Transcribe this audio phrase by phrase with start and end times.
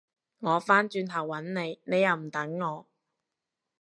[0.39, 2.87] 我返轉頭搵你，你又唔等我